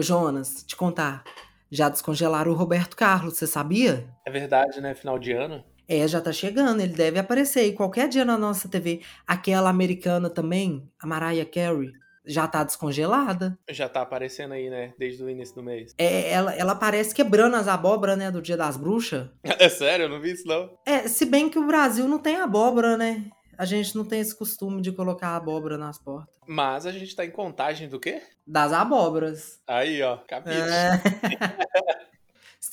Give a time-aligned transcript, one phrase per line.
[0.00, 1.22] Ô, Jonas, te contar.
[1.70, 4.08] Já descongelaram o Roberto Carlos, você sabia?
[4.26, 4.94] É verdade, né?
[4.94, 5.62] Final de ano.
[5.86, 9.02] É, já tá chegando, ele deve aparecer aí qualquer dia na nossa TV.
[9.26, 11.92] Aquela americana também, a Mariah Carey,
[12.24, 13.58] já tá descongelada.
[13.68, 14.94] Já tá aparecendo aí, né?
[14.98, 15.92] Desde o início do mês.
[15.98, 19.28] É, ela, ela aparece quebrando as abóboras, né, do Dia das Bruxas.
[19.44, 20.04] É sério?
[20.04, 20.78] Eu não vi isso, não.
[20.86, 23.26] É, se bem que o Brasil não tem abóbora, né?
[23.60, 26.34] A gente não tem esse costume de colocar abóbora nas portas.
[26.46, 28.22] Mas a gente tá em contagem do quê?
[28.46, 29.60] Das abóboras.
[29.66, 30.56] Aí, ó, capite.
[30.56, 32.08] É.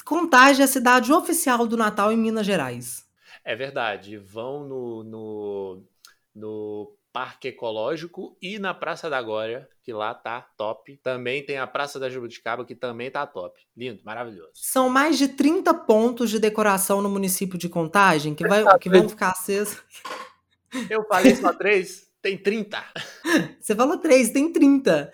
[0.06, 3.06] Contagem é a cidade oficial do Natal em Minas Gerais.
[3.44, 4.18] É verdade.
[4.18, 5.84] Vão no, no,
[6.34, 10.98] no Parque Ecológico e na Praça da Glória, que lá tá top.
[11.04, 13.60] Também tem a Praça da Jabuticaba, que também tá top.
[13.76, 14.52] Lindo, maravilhoso.
[14.54, 19.10] São mais de 30 pontos de decoração no município de Contagem que, vai, que vão
[19.10, 19.84] ficar acesos.
[20.90, 22.84] Eu falei só três, tem 30.
[23.60, 25.12] Você falou três, tem 30.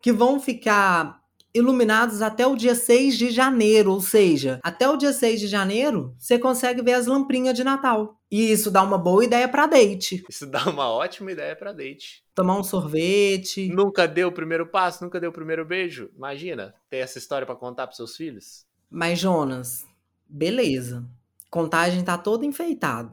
[0.00, 1.20] Que vão ficar
[1.54, 6.14] iluminados até o dia 6 de janeiro, ou seja, até o dia 6 de janeiro,
[6.18, 8.20] você consegue ver as lamprinhas de Natal.
[8.30, 10.24] E isso dá uma boa ideia para date.
[10.28, 12.24] Isso dá uma ótima ideia para date.
[12.34, 13.68] Tomar um sorvete.
[13.68, 16.10] Nunca deu o primeiro passo, nunca deu o primeiro beijo.
[16.16, 18.64] Imagina, ter essa história para contar para seus filhos.
[18.88, 19.84] Mas Jonas,
[20.28, 21.04] beleza.
[21.50, 23.12] Contagem tá todo enfeitado.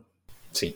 [0.54, 0.76] Sim.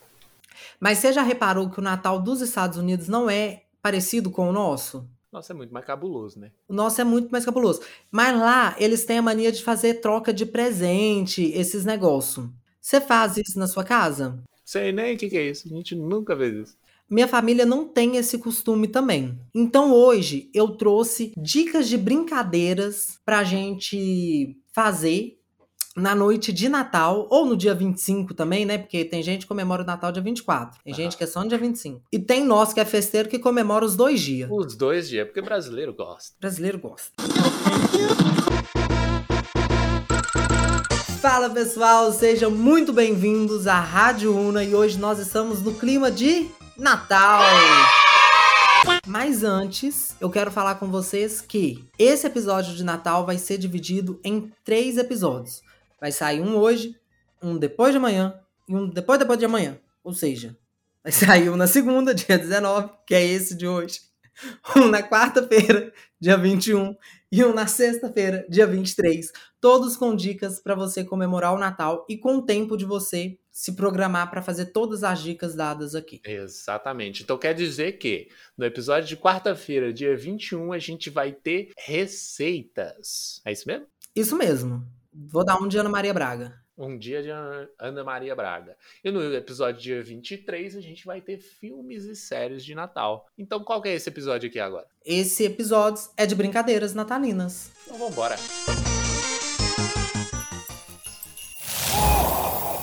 [0.79, 4.53] Mas você já reparou que o Natal dos Estados Unidos não é parecido com o
[4.53, 5.09] nosso?
[5.31, 6.51] Nossa, é muito mais cabuloso, né?
[6.67, 7.81] O nosso é muito mais cabuloso.
[8.11, 12.49] Mas lá, eles têm a mania de fazer troca de presente, esses negócios.
[12.81, 14.43] Você faz isso na sua casa?
[14.65, 15.67] Sei nem o que, que é isso.
[15.67, 16.77] A gente nunca fez isso.
[17.09, 19.37] Minha família não tem esse costume também.
[19.53, 25.40] Então hoje eu trouxe dicas de brincadeiras pra gente fazer
[25.95, 28.77] na noite de Natal, ou no dia 25 também, né?
[28.77, 30.79] Porque tem gente que comemora o Natal dia 24.
[30.83, 32.01] Tem gente que é só no dia 25.
[32.11, 34.49] E tem nós que é festeiro que comemora os dois dias.
[34.51, 36.35] Os dois dias, porque brasileiro gosta.
[36.39, 37.11] Brasileiro gosta.
[41.21, 46.49] Fala pessoal, sejam muito bem-vindos à Rádio Una e hoje nós estamos no clima de
[46.77, 47.43] Natal.
[49.05, 54.19] Mas antes, eu quero falar com vocês que esse episódio de Natal vai ser dividido
[54.23, 55.61] em três episódios.
[56.01, 56.99] Vai sair um hoje,
[57.41, 58.33] um depois de amanhã
[58.67, 59.79] e um depois depois de amanhã.
[60.03, 60.57] Ou seja,
[61.03, 64.01] vai sair um na segunda, dia 19, que é esse de hoje.
[64.75, 66.95] Um na quarta-feira, dia 21,
[67.31, 69.29] e um na sexta-feira, dia 23.
[69.59, 73.73] Todos com dicas para você comemorar o Natal e com o tempo de você se
[73.73, 76.21] programar para fazer todas as dicas dadas aqui.
[76.25, 77.23] Exatamente.
[77.23, 83.41] Então quer dizer que no episódio de quarta-feira, dia 21, a gente vai ter receitas.
[83.45, 83.85] É isso mesmo?
[84.15, 85.00] Isso mesmo.
[85.13, 86.53] Vou dar um de Ana Maria Braga.
[86.77, 87.29] Um dia de
[87.77, 88.77] Ana Maria Braga.
[89.03, 93.27] E no episódio dia 23 a gente vai ter filmes e séries de Natal.
[93.37, 94.87] Então qual que é esse episódio aqui agora?
[95.05, 97.71] Esse episódio é de brincadeiras natalinas.
[97.85, 98.37] Então vambora.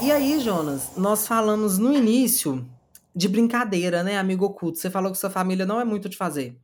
[0.03, 2.65] E aí, Jonas, nós falamos no início
[3.17, 4.79] de brincadeira, né, amigo oculto?
[4.79, 6.57] Você falou que sua família não é muito de fazer.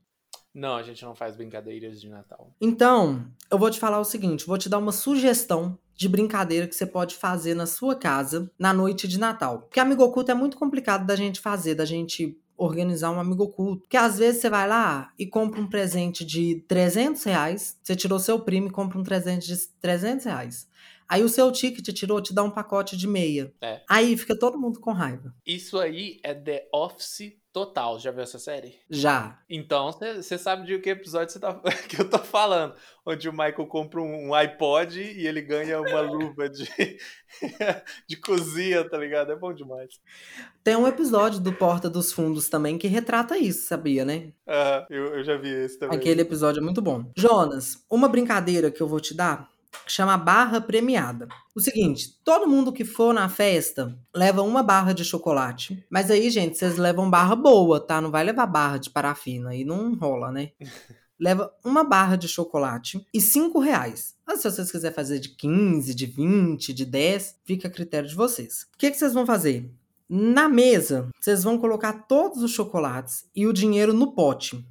[0.54, 2.52] Não, a gente não faz brincadeiras de Natal.
[2.60, 6.74] Então, eu vou te falar o seguinte: vou te dar uma sugestão de brincadeira que
[6.74, 9.62] você pode fazer na sua casa na noite de Natal.
[9.62, 13.82] Porque amigo oculto é muito complicado da gente fazer, da gente organizar um amigo oculto.
[13.82, 18.18] Porque às vezes você vai lá e compra um presente de 300 reais, você tirou
[18.18, 20.68] seu primo e compra um presente de 300 reais.
[21.08, 23.52] Aí o seu ticket tirou, te dá um pacote de meia.
[23.60, 23.82] É.
[23.88, 25.34] Aí fica todo mundo com raiva.
[25.46, 28.00] Isso aí é The Office total.
[28.00, 28.74] Já viu essa série?
[28.90, 29.38] Já.
[29.48, 31.54] Então você sabe de que episódio tá,
[31.88, 32.74] que eu tô falando.
[33.06, 36.66] Onde o Michael compra um, iPod e ele ganha uma luva de,
[38.08, 39.30] de cozinha, tá ligado?
[39.30, 40.00] É bom demais.
[40.64, 44.32] Tem um episódio do Porta dos Fundos também que retrata isso, sabia, né?
[44.48, 45.96] Aham, eu, eu já vi esse também.
[45.96, 47.10] Aquele episódio é muito bom.
[47.16, 49.53] Jonas, uma brincadeira que eu vou te dar
[49.86, 51.28] chama barra premiada.
[51.54, 55.84] O seguinte, todo mundo que for na festa leva uma barra de chocolate.
[55.90, 58.00] Mas aí, gente, vocês levam barra boa, tá?
[58.00, 59.50] Não vai levar barra de parafina.
[59.50, 60.50] Aí não rola, né?
[61.18, 64.16] Leva uma barra de chocolate e cinco reais.
[64.26, 68.16] Mas se vocês quiserem fazer de 15, de 20, de 10, fica a critério de
[68.16, 68.66] vocês.
[68.74, 69.70] O que, que vocês vão fazer?
[70.08, 74.66] Na mesa, vocês vão colocar todos os chocolates e o dinheiro no pote.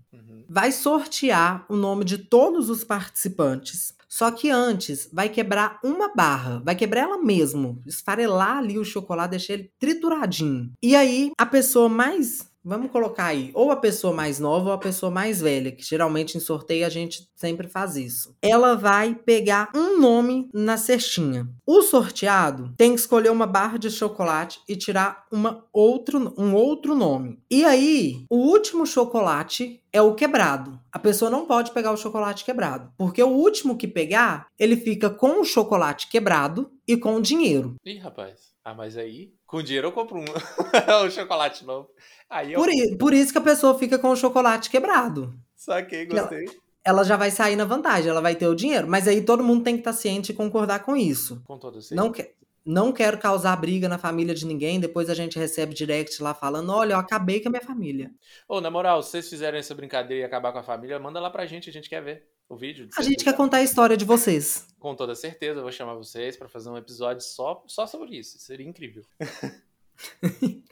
[0.48, 3.94] Vai sortear o nome de todos os participantes.
[4.14, 9.32] Só que antes vai quebrar uma barra, vai quebrar ela mesmo, esfarelar ali o chocolate,
[9.32, 10.72] deixar ele trituradinho.
[10.84, 14.78] E aí a pessoa mais vamos colocar aí, ou a pessoa mais nova ou a
[14.78, 18.36] pessoa mais velha, que geralmente em sorteio a gente sempre faz isso.
[18.42, 21.48] Ela vai pegar um nome na cestinha.
[21.66, 26.96] O sorteado tem que escolher uma barra de chocolate e tirar uma outro, um outro
[26.96, 27.40] nome.
[27.50, 30.80] E aí, o último chocolate é o quebrado.
[30.92, 35.10] A pessoa não pode pegar o chocolate quebrado, porque o último que pegar, ele fica
[35.10, 37.76] com o chocolate quebrado e com o dinheiro.
[37.86, 38.54] Ih, rapaz.
[38.66, 40.26] Ah, mas aí, com dinheiro eu compro um,
[41.06, 41.88] um chocolate novo.
[42.28, 42.60] Aí eu...
[42.60, 45.32] Por, i- por isso que a pessoa fica com o chocolate quebrado.
[45.56, 46.46] Saquei, gostei.
[46.84, 48.88] Ela já vai sair na vantagem, ela vai ter o dinheiro.
[48.88, 51.40] Mas aí todo mundo tem que estar ciente e concordar com isso.
[51.46, 51.94] Com todo certeza.
[52.02, 52.32] Não, que,
[52.66, 54.80] não quero causar briga na família de ninguém.
[54.80, 58.10] Depois a gente recebe direct lá falando: olha, eu acabei com a minha família.
[58.50, 61.30] Ô, na moral, se vocês fizerem essa brincadeira e acabar com a família, manda lá
[61.30, 62.88] pra gente, a gente quer ver o vídeo.
[62.88, 64.68] de A gente quer contar a história de vocês.
[64.80, 68.38] Com toda certeza, eu vou chamar vocês pra fazer um episódio só, só sobre isso.
[68.40, 69.04] Seria incrível.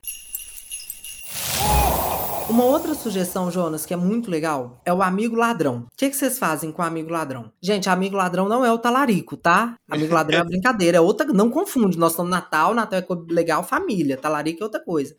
[2.50, 5.88] Uma outra sugestão, Jonas, que é muito legal, é o amigo ladrão.
[5.90, 7.50] O que, que vocês fazem com o amigo ladrão?
[7.62, 9.78] Gente, amigo ladrão não é o talarico, tá?
[9.90, 11.26] Amigo ladrão é brincadeira, é outra.
[11.28, 11.98] Não confunde.
[11.98, 14.18] Nós estamos no Natal, Natal é legal, família.
[14.18, 15.16] Talarico é outra coisa.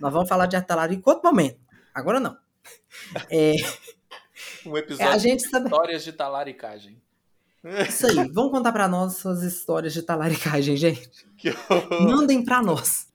[0.00, 1.60] Nós vamos falar de talarico em outro momento.
[1.94, 2.36] Agora não.
[3.30, 3.54] É,
[4.66, 5.64] Um é, episódio a gente de sabe.
[5.66, 7.02] histórias de talaricagem.
[7.88, 8.28] Isso aí.
[8.32, 11.10] Vamos contar pra nós suas histórias de talaricagem, gente.
[11.42, 11.52] Que.
[12.00, 13.08] Mandem pra nós.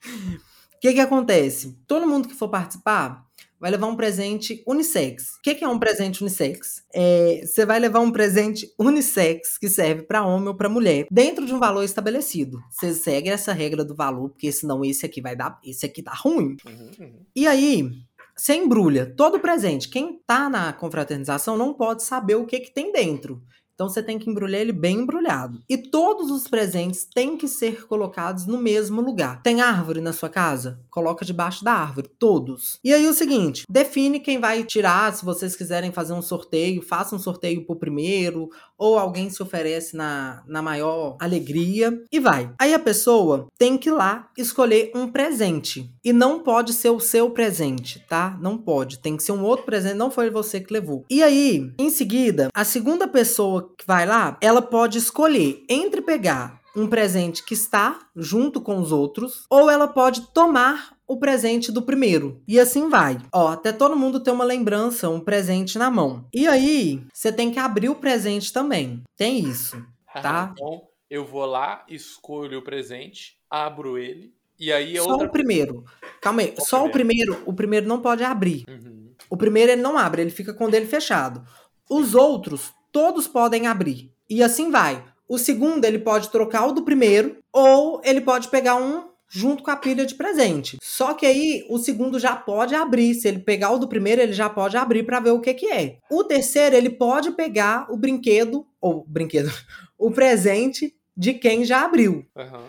[0.76, 1.78] O que que acontece?
[1.88, 3.26] Todo mundo que for participar
[3.60, 5.36] vai levar um presente unissex.
[5.38, 6.84] O que que é um presente unissex?
[6.94, 11.46] É, você vai levar um presente unissex que serve pra homem ou pra mulher, dentro
[11.46, 12.60] de um valor estabelecido.
[12.70, 16.14] Você segue essa regra do valor, porque senão esse aqui vai dar, esse aqui dá
[16.14, 16.58] ruim.
[16.66, 17.26] Uhum, uhum.
[17.36, 17.90] E aí,
[18.38, 19.90] você embrulha todo o presente.
[19.90, 23.42] Quem tá na confraternização não pode saber o que que tem dentro.
[23.78, 25.62] Então você tem que embrulhar ele bem embrulhado.
[25.70, 29.44] E todos os presentes têm que ser colocados no mesmo lugar.
[29.44, 30.82] Tem árvore na sua casa?
[30.90, 32.80] Coloca debaixo da árvore, todos.
[32.84, 37.16] E aí o seguinte, define quem vai tirar, se vocês quiserem fazer um sorteio, faça
[37.16, 42.52] um sorteio pro primeiro, ou alguém se oferece na, na maior alegria e vai.
[42.60, 45.92] Aí a pessoa tem que ir lá escolher um presente.
[46.04, 48.38] E não pode ser o seu presente, tá?
[48.42, 49.00] Não pode.
[49.00, 51.06] Tem que ser um outro presente, não foi você que levou.
[51.10, 56.57] E aí, em seguida, a segunda pessoa que vai lá, ela pode escolher entre pegar
[56.78, 61.82] um presente que está junto com os outros, ou ela pode tomar o presente do
[61.82, 62.42] primeiro.
[62.48, 63.18] E assim vai.
[63.34, 66.26] Ó, até todo mundo ter uma lembrança, um presente na mão.
[66.32, 69.04] E aí, você tem que abrir o presente também.
[69.16, 69.84] Tem isso.
[70.20, 70.52] Tá.
[70.54, 70.82] Então,
[71.12, 75.86] eu vou lá, escolho o presente, abro ele, e aí é Só outra o primeiro.
[76.20, 76.56] Calma aí.
[76.56, 78.66] Só o Só o primeiro, o primeiro não pode abrir.
[78.68, 79.12] Uhum.
[79.30, 81.46] O primeiro ele não abre, ele fica com o dele fechado.
[81.88, 84.12] Os outros, todos podem abrir.
[84.28, 85.06] E assim vai.
[85.28, 89.72] O segundo, ele pode trocar o do primeiro, ou ele pode pegar um junto com
[89.72, 90.78] a pilha de presente.
[90.82, 93.14] Só que aí o segundo já pode abrir.
[93.14, 95.68] Se ele pegar o do primeiro, ele já pode abrir para ver o que que
[95.68, 95.98] é.
[96.10, 99.52] O terceiro, ele pode pegar o brinquedo, ou brinquedo,
[99.98, 102.26] o presente de quem já abriu.
[102.36, 102.66] Aham.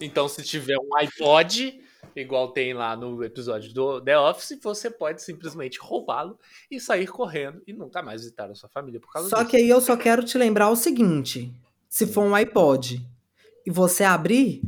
[0.00, 1.80] Então, se tiver um iPod,
[2.14, 6.38] igual tem lá no episódio do The Office, você pode simplesmente roubá-lo
[6.70, 9.50] e sair correndo e nunca mais visitar a sua família por causa Só disso.
[9.50, 11.52] que aí eu só quero te lembrar o seguinte:
[11.88, 13.04] se for um iPod
[13.66, 14.62] e você abrir,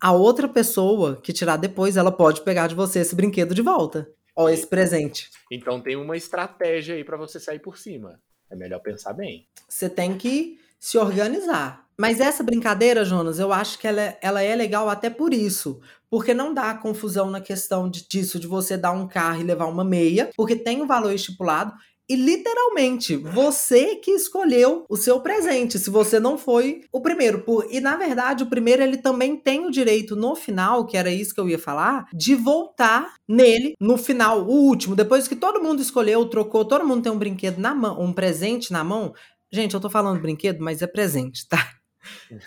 [0.00, 4.08] a outra pessoa que tirar depois, ela pode pegar de você esse brinquedo de volta.
[4.34, 5.30] Ó, esse presente.
[5.50, 8.20] Então tem uma estratégia aí pra você sair por cima.
[8.50, 9.48] É melhor pensar bem.
[9.66, 11.84] Você tem que se organizar.
[11.98, 15.80] Mas essa brincadeira, Jonas, eu acho que ela é, ela é legal até por isso.
[16.10, 19.66] Porque não dá confusão na questão de- disso, de você dar um carro e levar
[19.66, 21.72] uma meia, porque tem um valor estipulado.
[22.08, 27.40] E literalmente, você que escolheu o seu presente, se você não foi o primeiro.
[27.42, 31.10] Por- E na verdade, o primeiro ele também tem o direito no final, que era
[31.10, 35.60] isso que eu ia falar, de voltar nele no final, o último, depois que todo
[35.62, 39.12] mundo escolheu, trocou, todo mundo tem um brinquedo na mão, um presente na mão.
[39.50, 41.74] Gente, eu tô falando brinquedo, mas é presente, tá?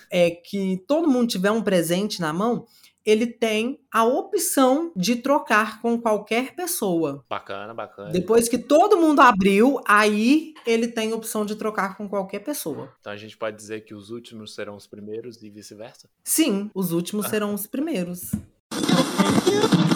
[0.10, 2.66] É que todo mundo tiver um presente na mão,
[3.06, 7.26] ele tem a opção de trocar com qualquer pessoa.
[7.30, 8.12] Bacana, bacana.
[8.12, 12.94] Depois que todo mundo abriu, aí ele tem a opção de trocar com qualquer pessoa.
[13.00, 16.10] Então a gente pode dizer que os últimos serão os primeiros e vice-versa?
[16.24, 18.32] Sim, os últimos serão os primeiros.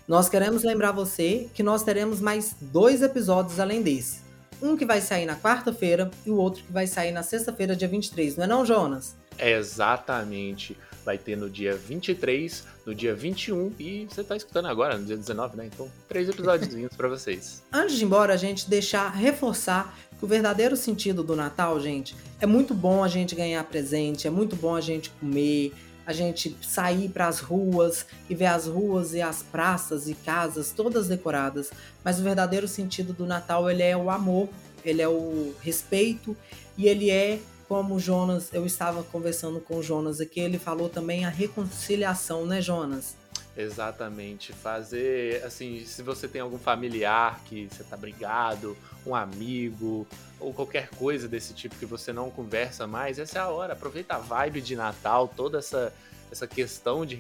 [0.07, 4.21] Nós queremos lembrar você que nós teremos mais dois episódios além desse.
[4.63, 7.89] Um que vai sair na quarta-feira e o outro que vai sair na sexta-feira, dia
[7.89, 9.17] 23, não é não, Jonas?
[9.37, 10.79] Exatamente.
[11.09, 15.17] Vai ter no dia 23, no dia 21 e você tá escutando agora, no dia
[15.17, 15.71] 19, né?
[15.73, 17.63] Então, três episódios para vocês.
[17.73, 22.15] Antes de ir embora, a gente deixar reforçar que o verdadeiro sentido do Natal, gente,
[22.39, 25.73] é muito bom a gente ganhar presente, é muito bom a gente comer,
[26.05, 30.73] a gente sair para as ruas e ver as ruas e as praças e casas
[30.73, 31.71] todas decoradas.
[32.05, 34.51] Mas o verdadeiro sentido do Natal, ele é o amor,
[34.85, 36.37] ele é o respeito
[36.77, 41.27] e ele é como Jonas, eu estava conversando com o Jonas aqui, ele falou também
[41.27, 43.15] a reconciliação, né, Jonas?
[43.55, 44.53] Exatamente.
[44.53, 50.07] Fazer, assim, se você tem algum familiar que você tá brigado, um amigo,
[50.41, 53.75] ou qualquer coisa desse tipo que você não conversa mais, essa é a hora.
[53.75, 55.93] Aproveita a vibe de Natal, toda essa,
[56.33, 57.19] essa questão de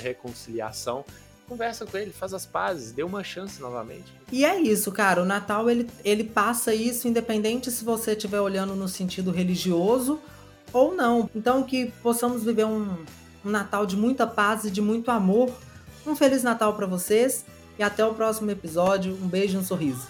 [0.00, 1.04] reconciliação
[1.48, 4.12] conversa com ele, faz as pazes, dê uma chance novamente.
[4.32, 5.22] E é isso, cara.
[5.22, 10.20] O Natal ele, ele passa isso independente se você estiver olhando no sentido religioso
[10.72, 11.28] ou não.
[11.34, 12.96] Então que possamos viver um,
[13.44, 15.50] um Natal de muita paz e de muito amor.
[16.06, 17.44] Um feliz Natal para vocês
[17.78, 19.14] e até o próximo episódio.
[19.14, 20.08] Um beijo e um sorriso.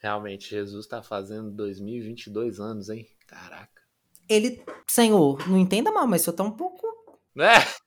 [0.00, 3.08] Realmente, Jesus tá fazendo 2022 anos, hein?
[3.26, 3.75] Caraca.
[4.28, 6.86] Ele, senhor, não entenda mal, mas eu tô um pouco.
[7.38, 7.85] É.